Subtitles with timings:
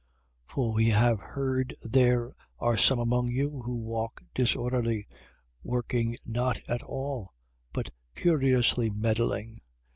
[0.49, 0.53] 3:11.
[0.55, 5.05] For we have heard there are some among you who walk disorderly:
[5.61, 7.35] working not at all,
[7.71, 9.61] but curiously meddling.